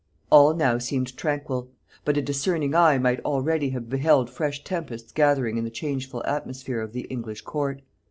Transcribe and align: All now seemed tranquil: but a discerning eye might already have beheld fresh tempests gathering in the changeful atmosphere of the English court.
All 0.31 0.55
now 0.55 0.79
seemed 0.79 1.15
tranquil: 1.15 1.69
but 2.05 2.17
a 2.17 2.23
discerning 2.23 2.73
eye 2.73 2.97
might 2.97 3.23
already 3.23 3.69
have 3.69 3.87
beheld 3.87 4.31
fresh 4.31 4.63
tempests 4.63 5.11
gathering 5.11 5.57
in 5.57 5.63
the 5.63 5.69
changeful 5.69 6.23
atmosphere 6.25 6.81
of 6.81 6.91
the 6.93 7.01
English 7.01 7.41
court. 7.41 7.83